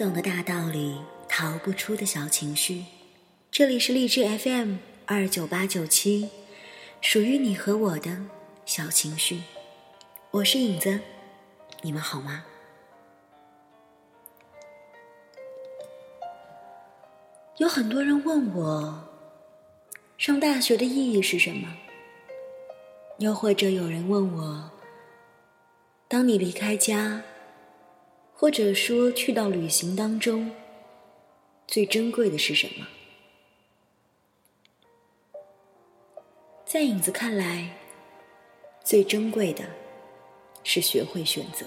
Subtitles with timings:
[0.00, 0.98] 听得懂的大道理，
[1.28, 2.86] 逃不出的小情绪。
[3.50, 6.30] 这里是荔枝 FM 二九八九七，
[7.02, 8.16] 属于你和我的
[8.64, 9.42] 小情绪。
[10.30, 11.00] 我是影子，
[11.82, 12.46] 你们好吗？
[17.58, 19.06] 有很多人问我，
[20.16, 21.76] 上大学的意义是什么？
[23.18, 24.70] 又或者有人问我，
[26.08, 27.22] 当你离开家。
[28.40, 30.50] 或者说，去到旅行当中，
[31.66, 32.86] 最珍贵的是什么？
[36.64, 37.76] 在影子看来，
[38.82, 39.62] 最珍贵的
[40.64, 41.66] 是学会选择。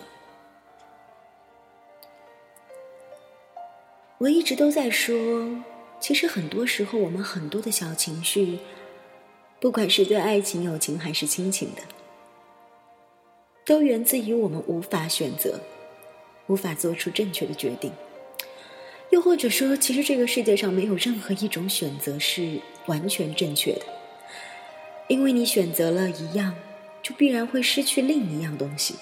[4.17, 5.47] 我一直都在说，
[5.99, 8.57] 其实很多时候，我们很多的小情绪，
[9.59, 11.83] 不管是对爱情、友情还是亲情的，
[13.63, 15.59] 都源自于我们无法选择。
[16.47, 17.91] 无法做出正确的决定，
[19.11, 23.85] 又或者说，其实这个世界上没有任何一种选择是完全正确的，
[25.07, 26.55] 因为你选择了一样，
[27.01, 28.95] 就必然会失去另一样东西。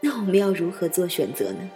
[0.00, 1.70] 那我们要如何做选择呢？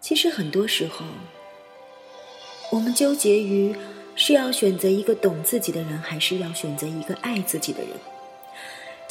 [0.00, 1.06] 其实很多时候，
[2.70, 3.74] 我们纠结于
[4.14, 7.90] 是要选择一个懂自己的人，还是要选择一个爱自己的人。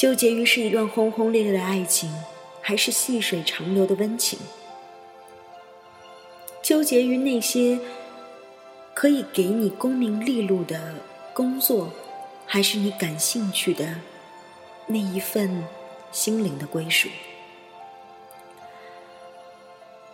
[0.01, 2.11] 纠结于是一段轰轰烈烈的爱情，
[2.59, 4.39] 还是细水长流的温情？
[6.63, 7.79] 纠结于那些
[8.95, 10.95] 可以给你功名利禄的
[11.35, 11.93] 工作，
[12.47, 13.93] 还是你感兴趣的
[14.87, 15.63] 那一份
[16.11, 17.07] 心灵的归属？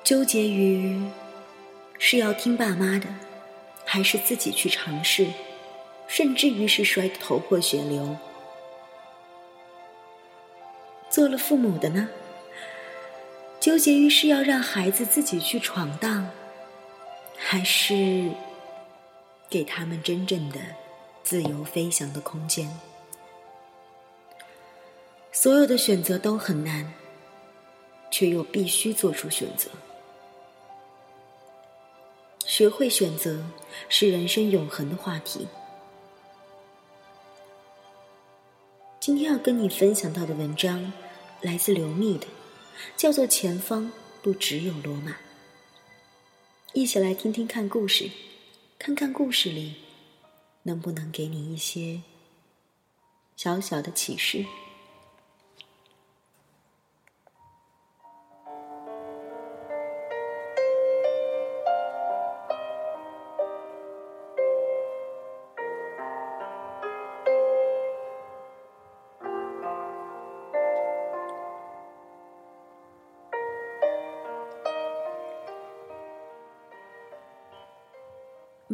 [0.04, 1.02] 纠结于
[1.98, 3.08] 是要听爸妈的，
[3.86, 5.28] 还是自己去尝试，
[6.10, 8.18] 甚至于是摔得头破血流？
[11.18, 12.08] 做了父母的呢，
[13.60, 16.30] 纠结于是要让孩子自己去闯荡，
[17.36, 18.30] 还是
[19.50, 20.60] 给他们真正的
[21.24, 22.70] 自由飞翔的空间？
[25.32, 26.94] 所有的选择都很难，
[28.12, 29.72] 却又必须做出选择。
[32.46, 33.44] 学会选择
[33.90, 35.48] 是人生永恒的话题。
[39.00, 40.94] 今天要跟你分享到的文章。
[41.42, 42.28] 来自刘密的，
[42.96, 45.12] 叫做《前方不只有罗马》。
[46.74, 48.10] 一起来听听看故事，
[48.78, 49.76] 看看故事里
[50.64, 52.02] 能不能给你一些
[53.36, 54.46] 小小的启示。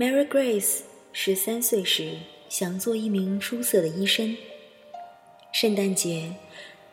[0.03, 0.81] Mary Grace
[1.13, 2.17] 十三岁时
[2.49, 4.35] 想做一名出色的医生。
[5.53, 6.35] 圣诞节，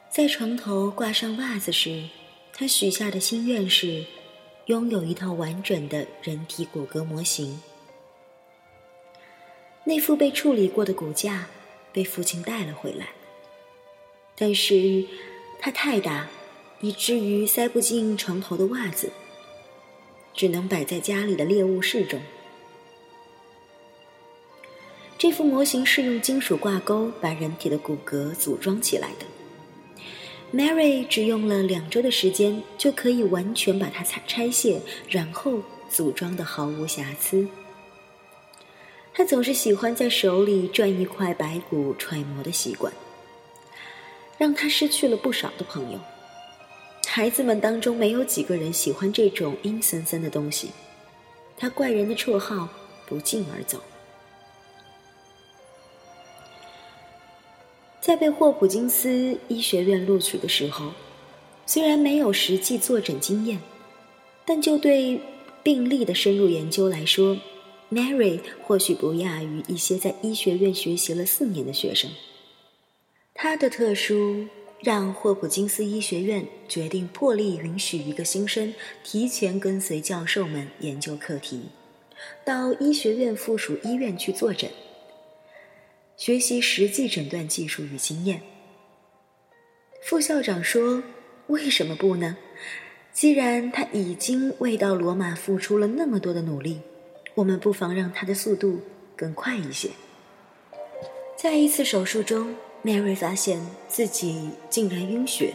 [0.09, 2.05] 在床头挂上袜子时，
[2.53, 4.05] 她许下的心愿是
[4.67, 7.61] 拥有一套完整的人体骨骼模型。
[9.83, 11.49] 那副被处理过的骨架
[11.93, 13.09] 被父亲带了回来，
[14.37, 15.05] 但是
[15.59, 16.29] 它太大，
[16.81, 19.11] 以至于塞不进床头的袜子，
[20.33, 22.21] 只能摆在家里的猎物室中。
[25.21, 29.27] 这副模型是用金属挂钩把人体的骨骼组装起来的。
[30.51, 35.61] Mary 只用了两周的时间就可以完全把它拆拆卸，然后
[35.91, 37.47] 组装的毫无瑕疵。
[39.13, 42.91] 他总是喜欢在手里转一块白骨揣摩的习惯，
[44.39, 46.01] 让他失去了不少的朋友。
[47.07, 50.71] 孩子们当中没有几个人喜欢这种阴森森的东西。
[51.59, 52.67] 他怪人的绰号
[53.07, 53.83] 不胫而走。
[58.11, 60.93] 在被霍普金斯医学院录取的时候，
[61.65, 63.61] 虽然没有实际坐诊经验，
[64.45, 65.21] 但就对
[65.63, 67.39] 病例的深入研究来说
[67.89, 72.11] ，Mary 或许不亚于一些在医学院学习了四年的学生。
[73.33, 74.45] 他的特殊
[74.81, 78.75] 让霍普金斯医学院决定破例允许一个新生
[79.05, 81.61] 提前跟随教授们研究课题，
[82.45, 84.69] 到医学院附属医院去坐诊。
[86.21, 88.43] 学习实际诊断技术与经验。
[90.03, 91.03] 副校长说
[91.49, 92.37] ：“为什么不呢？
[93.11, 96.83] 既然他已经为到罗马付出了那么多的努力，
[97.35, 98.83] 我们不妨让他的速度
[99.17, 99.89] 更快一些。”
[101.39, 103.59] 在一次手术中，Mary 发现
[103.89, 105.55] 自己竟然晕血。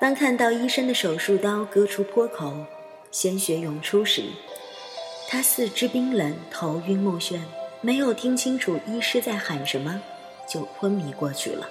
[0.00, 2.64] 当看到医生的手术刀割出破口，
[3.10, 4.22] 鲜血涌出时，
[5.28, 7.38] 他四肢冰冷，头晕目眩，
[7.80, 10.00] 没有听清楚医师在喊什么，
[10.48, 11.68] 就昏迷过去了。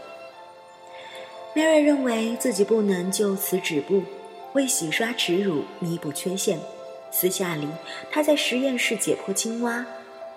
[1.55, 4.03] Mary 认为自己不能就此止步，
[4.53, 6.59] 为洗刷耻辱、弥补缺陷，
[7.11, 7.67] 私下里
[8.11, 9.85] 他在实验室解剖青蛙、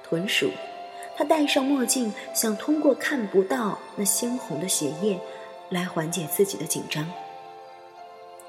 [0.02, 0.50] 豚鼠。
[1.16, 5.20] 他戴上墨镜，想通过看不到那鲜红的血液
[5.68, 7.06] 来缓解自己的紧张。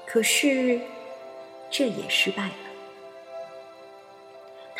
[0.06, 0.80] 可是，
[1.70, 2.71] 这也失败了。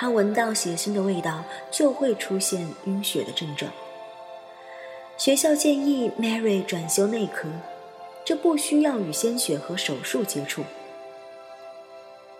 [0.02, 3.70] 他闻到血腥的味道，就会出现晕血的症状。
[5.16, 7.48] 学校建议 Mary 转修内科。
[8.24, 10.64] 这不需要与鲜血和手术接触。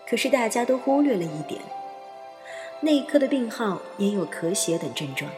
[0.08, 1.60] 可是大家都忽略了一点：
[2.80, 5.30] 内科的病号也有咳血等症状。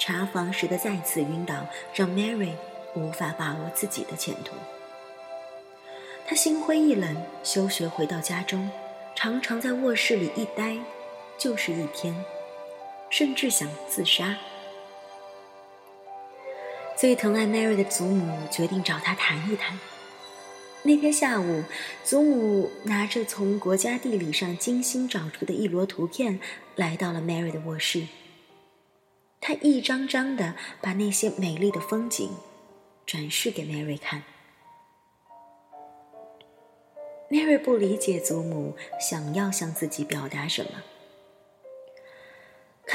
[0.00, 1.54] 查房时的再次晕倒，
[1.94, 2.50] 让 Mary
[2.96, 4.56] 无法把握自己的前途。
[6.26, 8.68] 他心灰意冷，休学回到家中，
[9.14, 10.76] 常常在卧室里一待
[11.38, 12.14] 就是一天，
[13.10, 14.36] 甚至想自杀。
[16.96, 19.78] 最疼爱 Mary 的祖母决定找他谈一谈。
[20.82, 21.64] 那天下午，
[22.04, 26.40] 祖母拿着从国家地理上精心找出的一摞图片，
[26.74, 28.06] 来到了 Mary 的卧室。
[29.40, 32.30] 她一张张的把那些美丽的风景
[33.04, 34.22] 展示给 Mary 看。
[37.28, 40.70] Mary 不理解祖母想要向自己表达什么。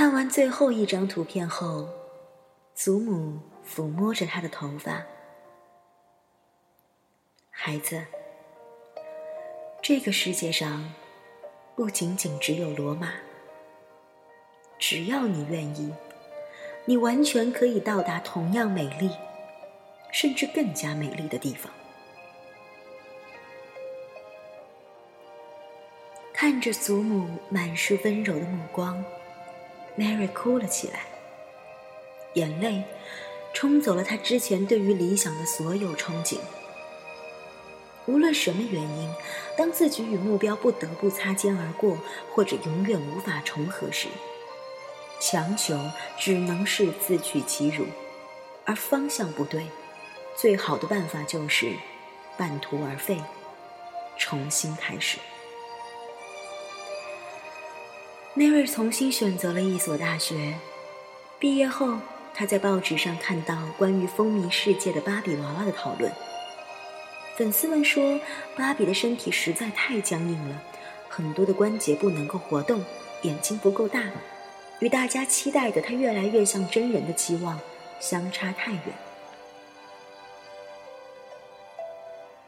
[0.02, 1.88] 看完最后一张图片后，
[2.74, 3.40] 祖母。
[3.64, 5.06] 抚摸着他的头发，
[7.52, 8.04] 孩子，
[9.80, 10.92] 这个世界上
[11.76, 13.14] 不仅仅只有罗马。
[14.80, 15.94] 只要你愿意，
[16.86, 19.12] 你完全可以到达同样美丽，
[20.12, 21.72] 甚至更加美丽的地方。
[26.34, 29.06] 看着祖母满是温柔的目光
[29.98, 31.06] ，Mary 哭了起来，
[32.34, 32.84] 眼泪。
[33.54, 36.38] 冲走了她之前对于理想的所有憧憬。
[38.06, 39.14] 无论什么原因，
[39.58, 41.98] 当自己与目标不得不擦肩而过，
[42.34, 44.08] 或者永远无法重合时，
[45.20, 45.78] 强求
[46.18, 47.86] 只能是自取其辱。
[48.64, 49.68] 而方向不对，
[50.38, 51.74] 最好的办法就是
[52.38, 53.18] 半途而废，
[54.18, 55.18] 重新开始。
[58.34, 60.54] Mary 重新选择了一所大学，
[61.38, 61.98] 毕业后。
[62.34, 66.10] 他在报纸上看到关于风靡世界的芭比娃娃的讨论。
[67.36, 68.18] 粉丝们说，
[68.56, 70.64] 芭比的身体实在太僵硬了，
[71.10, 72.82] 很多的关节不能够活动，
[73.24, 74.10] 眼睛不够大，
[74.80, 77.60] 与大家期待的她越来越像真人的期望
[78.00, 78.82] 相差太远。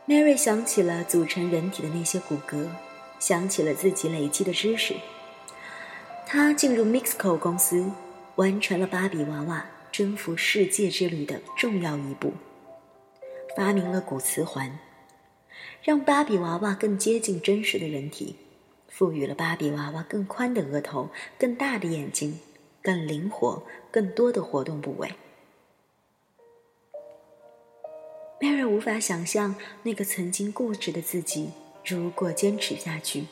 [0.07, 2.69] Mary 想起了组成人体的那些骨骼，
[3.19, 4.95] 想起了自己累积的知识。
[6.33, 7.91] 他进入 Mixco 公司。
[8.38, 12.34] 完成了芭比娃娃征服世界之旅的重要一步，
[13.55, 14.79] 发明了骨磁环，
[15.84, 18.36] 让芭比娃娃更接近真实的人体，
[18.89, 22.39] 赋予了芭比娃娃更宽的额头、更大的眼睛、
[22.81, 25.13] 更灵活、更多的活动部位。
[28.39, 31.51] Mary 无法想象那个曾经固执的自己，
[31.86, 33.27] 如果坚持下去，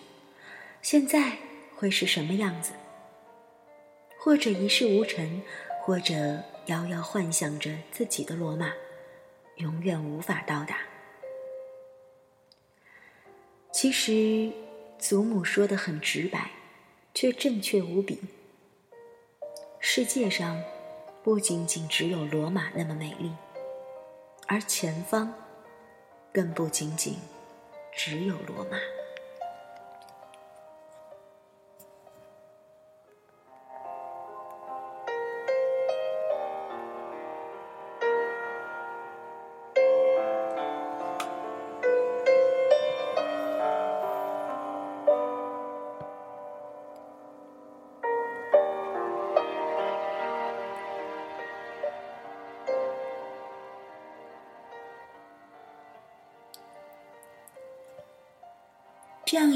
[0.83, 1.39] 现在
[1.75, 2.73] 会是什么样子。
[4.23, 5.41] 或者一事无成，
[5.81, 6.13] 或者
[6.67, 8.71] 遥遥幻想着自己的罗马，
[9.55, 10.77] 永远无法到达。
[13.71, 14.51] 其实，
[14.99, 16.51] 祖母说的很直白，
[17.15, 18.21] 却正确无比。
[19.79, 20.61] 世界上，
[21.23, 23.31] 不仅仅只有罗马那么美丽，
[24.45, 25.33] 而前方，
[26.31, 27.15] 更不仅仅
[27.91, 28.77] 只有罗马。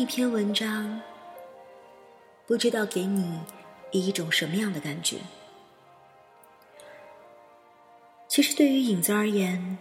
[0.05, 1.01] 一篇文章，
[2.45, 3.39] 不知道给你
[3.89, 5.17] 以一种什么样的感觉？
[8.27, 9.79] 其实，对于影子而言，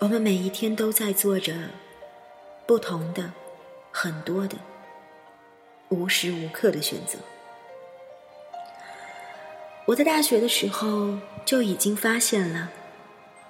[0.00, 1.54] 我们每一天都在做着
[2.66, 3.32] 不同的、
[3.90, 4.58] 很多的、
[5.88, 7.18] 无时无刻的选择。
[9.86, 11.16] 我在大学的时候
[11.46, 12.70] 就已经发现了，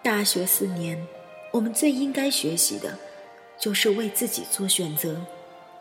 [0.05, 1.05] 大学四年，
[1.51, 2.97] 我们最应该学习的，
[3.59, 5.21] 就是为自己做选择，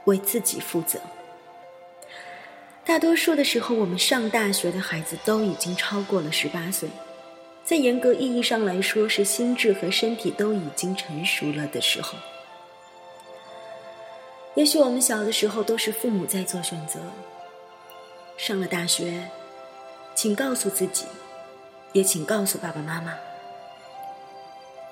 [0.09, 0.99] 为自己负责。
[2.83, 6.89] 大多数的时候，我们上大学的孩子都已经超过了十八岁，
[7.63, 12.17] 在严格意义上来说，是心智和身体都已经成熟了的时候。
[14.55, 16.99] 也许我们小的时候都是父母在做选择，
[18.37, 19.29] 上了大学。
[20.15, 21.05] 请告诉自己，
[21.93, 23.13] 也请告诉爸爸妈妈，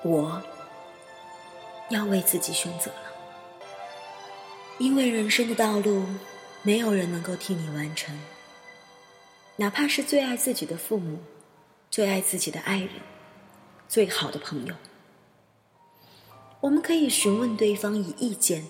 [0.04, 0.42] 我
[1.90, 3.07] 要为自己选择了。
[4.80, 6.06] 因为人生的道路，
[6.62, 8.16] 没有人能够替你完成，
[9.56, 11.18] 哪怕是最爱自己的父母，
[11.90, 12.90] 最爱自己的爱人，
[13.88, 14.76] 最好的朋友，
[16.62, 18.68] 我们可以询问对方以意见、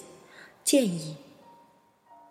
[0.64, 1.18] 建议。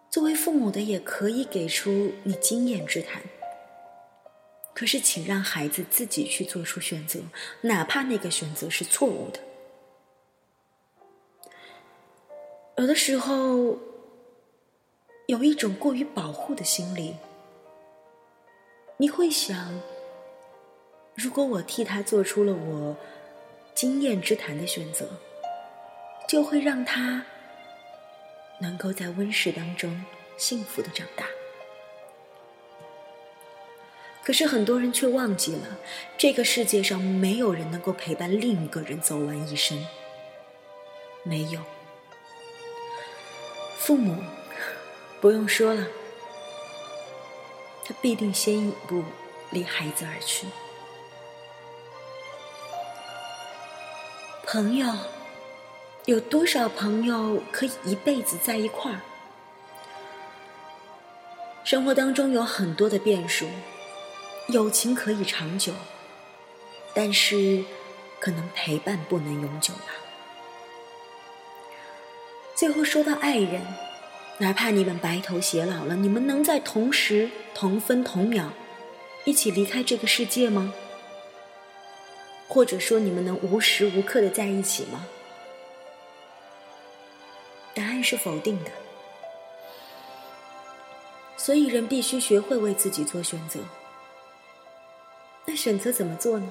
[0.09, 3.21] 作为父母的，也可以给出你经验之谈。
[4.73, 7.21] 可是，请让孩子自己去做出选择，
[7.61, 9.40] 哪怕那个选择是错误的。
[12.78, 13.78] 有的时候，
[15.26, 17.16] 有一种过于保护的心理，
[18.99, 19.80] 你会想：
[21.14, 22.95] 如果我替他做出了我
[23.75, 25.09] 经验之谈的选择，
[26.28, 27.25] 就会让他
[28.61, 30.04] 能够在温室当中
[30.37, 31.25] 幸福的长大。
[34.23, 35.78] 可是很多人却忘记了，
[36.18, 39.83] 这个世界上没有人能够陪伴另一个人走完一生。
[41.23, 41.61] 没有，
[43.87, 44.16] 父母
[45.21, 45.87] 不用说了，
[47.85, 49.05] 他必定先一步
[49.50, 50.49] 离孩子而去。
[54.45, 54.93] 朋友，
[56.07, 59.00] 有多少朋友可以一辈子在一块儿？
[61.62, 63.47] 生活当中有很多的变数。
[64.49, 65.73] 友情可以长久，
[66.93, 67.64] 但是
[68.19, 70.05] 可能陪伴不能永久吧。
[72.56, 73.60] 最后说到爱人，
[74.38, 78.50] 哪怕你们白头偕老了，你们能在同时、同分、同秒
[79.26, 80.72] 一起离开这个世界吗？
[82.48, 85.06] 或者说你们能无时无刻的在一起吗？
[87.75, 88.70] 答案是否定的。
[91.36, 93.60] 所以人必须学会为自己做选择。
[95.44, 96.48] 那选择怎么做呢？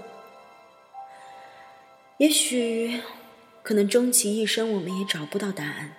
[2.17, 3.01] 也许，
[3.65, 5.95] 可能终其一生，我们也找不到答案。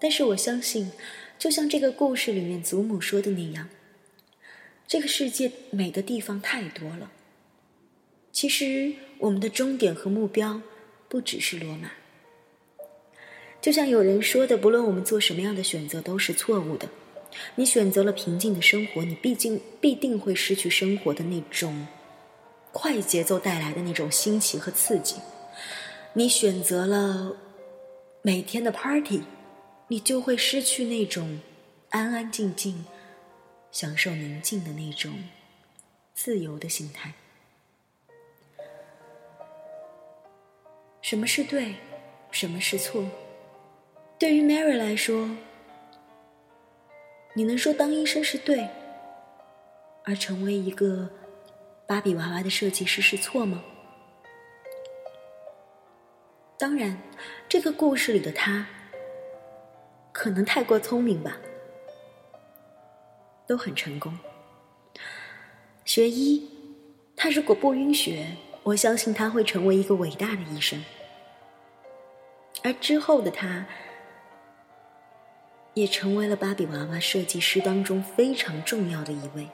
[0.00, 0.92] 但是我相信，
[1.36, 3.68] 就像这个故事里面祖母说的那样，
[4.86, 7.10] 这个世界美的地方太多了。
[8.30, 10.62] 其实，我们的终点和目标
[11.08, 11.90] 不只是罗马。
[13.60, 16.88] 就像有人说的，不论我们做什么样的选择，都是错误的。
[17.56, 21.88] 你选择了平静的生活，你毕竟必定会失去生活的那种
[22.70, 25.16] 快节奏带来的那种新奇和刺激。
[26.18, 27.36] 你选择了
[28.22, 29.22] 每天的 party，
[29.88, 31.40] 你就会失去那种
[31.90, 32.86] 安安静静、
[33.70, 35.12] 享受宁静的那种
[36.14, 37.12] 自由的心态。
[41.02, 41.74] 什么是对，
[42.30, 43.04] 什么是错？
[44.18, 45.28] 对于 Mary 来说。
[47.34, 48.66] 你能说当医生是对，
[50.02, 51.10] 而成为一个
[51.86, 53.62] 芭比娃娃的设计师是错吗？
[56.58, 56.98] 当然，
[57.48, 58.66] 这个故事里的他
[60.12, 61.36] 可能太过聪明吧，
[63.46, 64.18] 都很成功。
[65.84, 66.48] 学医，
[67.14, 70.84] 他如果不晕血，我相信他会成为一个伟大的医生。
[72.62, 73.66] 而之后的他。
[75.74, 79.46] 也成为了芭比娃娃设计师当中非常重要的一位。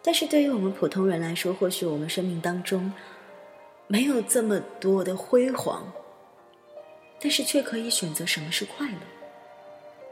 [0.00, 2.92] 但是对于我们普通人来说，或许我们生命当中
[3.88, 5.90] 没有这么多的辉煌，
[7.18, 8.98] 但是却可以选择什么是快乐，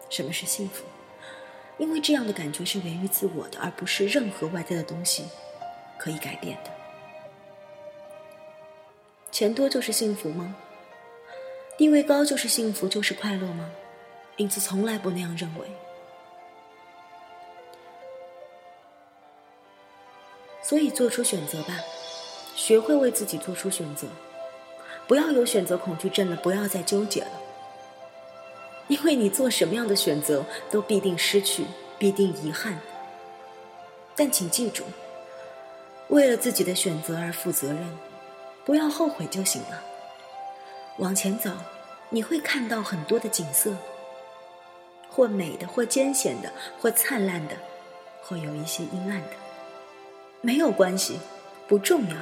[0.08, 0.84] 什么是幸福，
[1.76, 5.24] 因为这样的感觉是源于自我的，而不是任何外在的东西
[5.98, 6.70] 可以改变的。
[9.30, 10.56] 钱多就是幸福吗？
[11.76, 13.70] 地位高就是幸福，就是快乐吗？
[14.38, 15.66] 影子从来不那样认为。
[20.62, 21.74] 所以做出选择吧，
[22.56, 24.08] 学会为自己做出选择，
[25.06, 27.30] 不要有选择恐惧症了，不要再纠结了。
[28.88, 31.66] 因为你做什么样的选择，都必定失去，
[31.98, 32.78] 必定遗憾。
[34.16, 34.84] 但请记住，
[36.08, 37.98] 为了自己的选择而负责任，
[38.64, 39.82] 不要后悔就行了。
[40.96, 41.50] 往前走，
[42.08, 43.76] 你会看到很多的景色，
[45.10, 47.54] 或美的，或艰险的，或灿烂的，
[48.22, 49.30] 或有一些阴暗的。
[50.40, 51.20] 没有关系，
[51.68, 52.16] 不重要，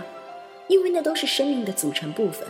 [0.69, 2.47] 因为那都是生命的组成部分。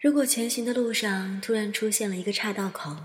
[0.00, 2.96] 如果前行的路上突然出现了一个岔道口，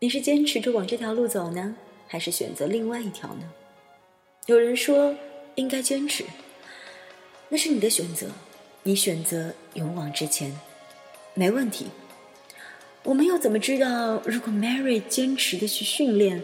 [0.00, 1.76] 你是坚持着往这条路走呢，
[2.08, 3.52] 还是选择另外一条呢？
[4.46, 5.14] 有人说
[5.54, 6.24] 应该坚持，
[7.48, 8.28] 那是你的选择，
[8.82, 10.58] 你选择勇往直前，
[11.34, 11.86] 没问题。
[13.02, 16.42] 我们又怎么知道，如果 Mary 坚持的去训练，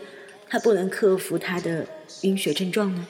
[0.49, 1.87] 她不能克服她的
[2.23, 3.07] 晕血症状呢？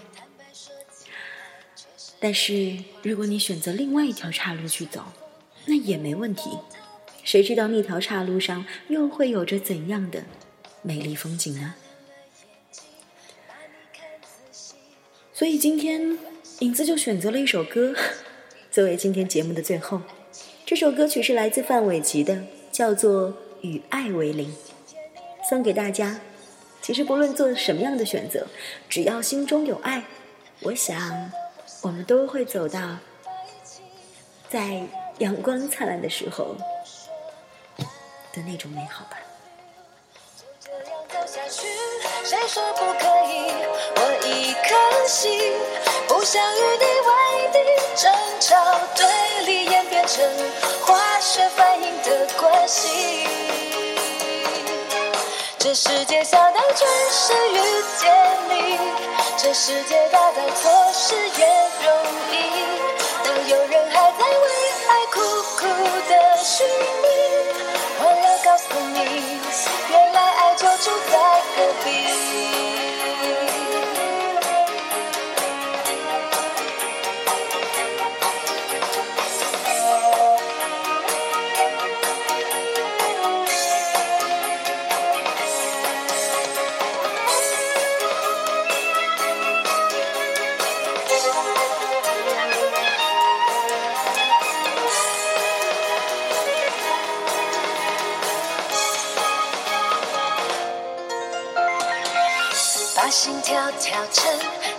[2.21, 5.05] 但是如果你选择另外一条岔路去走，
[5.65, 6.59] 那也没问题，
[7.25, 10.25] 谁知道那条岔路上又会有着怎样的
[10.83, 11.75] 美丽风景呢？
[15.33, 16.19] 所以今天
[16.59, 17.95] 影子就选择了一首歌，
[18.71, 20.03] 作为今天节目的最后。
[20.67, 23.29] 这首歌曲是来自范玮琪的，叫做
[23.63, 24.49] 《与爱为邻》，
[25.49, 26.21] 送给大家。
[26.83, 28.47] 其实不论做什么样的选择，
[28.89, 30.05] 只要心中有爱，
[30.61, 31.33] 我想
[31.83, 32.81] 我们都会走到
[34.49, 34.87] 在。
[35.21, 36.57] 阳光灿烂的时候
[38.33, 39.19] 的那种美好吧。
[40.59, 41.67] 就这样走下去，
[42.25, 43.53] 谁说不可以？
[43.97, 45.53] 我一颗心
[46.09, 47.11] 不想与你为
[47.53, 47.59] 敌，
[48.03, 48.11] 争
[48.41, 50.25] 吵对立演变成
[50.87, 53.70] 化学反应的关系。
[55.63, 57.59] 这世界小到全是遇
[57.99, 58.11] 见
[58.49, 58.79] 你，
[59.37, 61.47] 这世界大到错失也
[61.85, 61.93] 容
[62.33, 62.60] 易。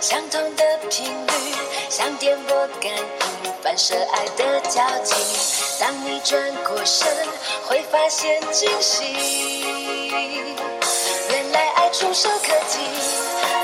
[0.00, 1.32] 相同的频率，
[1.88, 2.92] 像电波感
[3.44, 5.14] 应反射爱的交集。
[5.80, 7.08] 当你转过身，
[7.66, 9.04] 会发现惊喜。
[11.30, 12.78] 原来爱触手可及，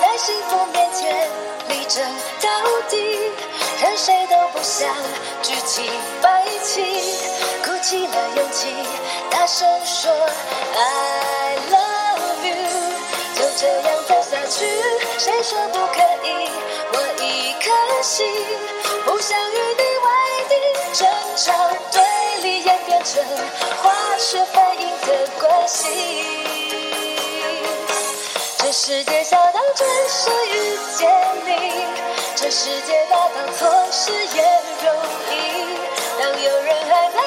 [0.00, 1.28] 在幸福面前
[1.68, 2.02] 立正
[2.40, 2.48] 到
[2.88, 2.96] 底，
[3.80, 4.88] 任谁都不想
[5.42, 5.90] 举起
[6.22, 6.82] 白旗，
[7.64, 8.74] 鼓起了勇气，
[9.30, 10.10] 大声说
[10.74, 11.37] 爱。
[13.60, 14.64] 这样走下去，
[15.18, 16.48] 谁说不可以？
[16.92, 18.24] 我一颗心
[19.04, 20.08] 不想与你为
[20.48, 20.54] 敌，
[20.94, 21.52] 争吵
[21.90, 22.00] 对
[22.42, 23.20] 立演变成
[23.82, 25.88] 化学反应的关系。
[28.58, 31.10] 这世界小到准时遇见
[31.44, 31.50] 你，
[32.36, 34.94] 这世界大到错失也容
[35.32, 35.34] 易。
[36.20, 37.18] 当有人还在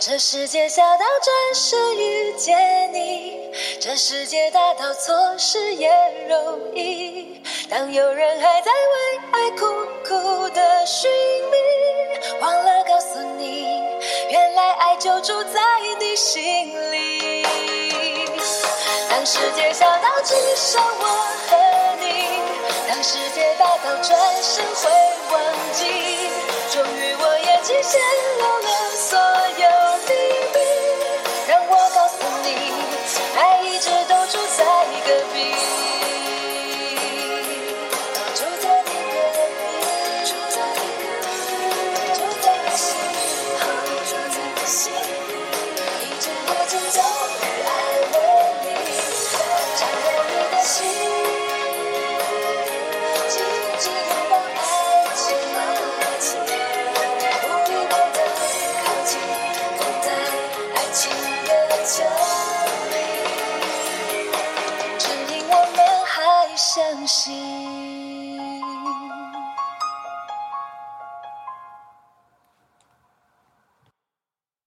[0.00, 5.90] 这世界小到准时遇见你，这世界大到错失也
[6.28, 7.42] 容易。
[7.68, 9.66] 当有人还在为爱苦
[10.04, 11.10] 苦的寻
[11.50, 13.82] 觅，忘了告诉你，
[14.30, 15.60] 原来爱就住在
[15.98, 17.44] 你心里。
[19.10, 21.06] 当世界小到只剩我
[21.50, 21.56] 和
[22.00, 22.40] 你，
[22.88, 24.90] 当世界大到转身会
[25.32, 26.30] 忘记，
[26.70, 28.00] 终于我也极限
[28.38, 29.18] 漏了所
[29.58, 29.87] 有
[35.08, 35.87] 在隔